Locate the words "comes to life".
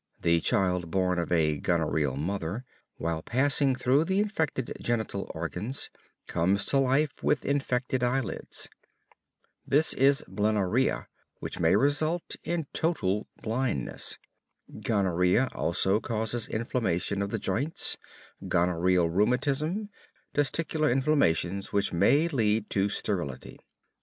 6.27-7.21